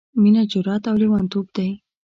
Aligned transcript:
—مينه 0.21 0.41
جرات 0.51 0.83
او 0.89 0.95
لېوانتوب 1.01 1.45
دی... 1.55 1.69